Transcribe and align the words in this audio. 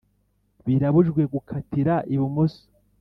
Birabujijwe 0.65 1.21
gukatira 1.33 1.95
ibumoso 2.13 2.63